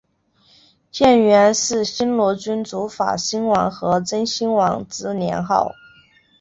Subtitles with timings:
[0.89, 5.73] 建元是新罗君主法兴王和真兴王之年号。